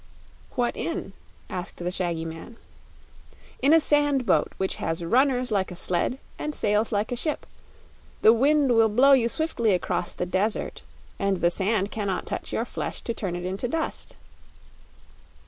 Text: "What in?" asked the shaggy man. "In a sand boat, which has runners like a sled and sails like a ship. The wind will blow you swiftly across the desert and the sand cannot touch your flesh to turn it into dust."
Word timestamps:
"What 0.55 0.75
in?" 0.75 1.13
asked 1.47 1.77
the 1.77 1.91
shaggy 1.91 2.25
man. 2.25 2.57
"In 3.61 3.71
a 3.71 3.79
sand 3.79 4.25
boat, 4.25 4.51
which 4.57 4.77
has 4.77 5.03
runners 5.03 5.51
like 5.51 5.69
a 5.69 5.75
sled 5.75 6.17
and 6.39 6.55
sails 6.55 6.91
like 6.91 7.11
a 7.11 7.15
ship. 7.15 7.45
The 8.23 8.33
wind 8.33 8.71
will 8.75 8.89
blow 8.89 9.11
you 9.11 9.29
swiftly 9.29 9.73
across 9.73 10.13
the 10.15 10.25
desert 10.25 10.81
and 11.19 11.37
the 11.39 11.51
sand 11.51 11.91
cannot 11.91 12.25
touch 12.25 12.51
your 12.51 12.65
flesh 12.65 13.03
to 13.03 13.13
turn 13.13 13.35
it 13.35 13.45
into 13.45 13.67
dust." 13.67 14.15